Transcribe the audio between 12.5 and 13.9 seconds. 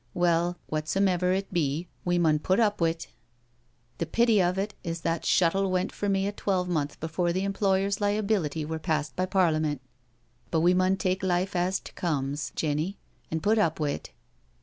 Jenny, an' put up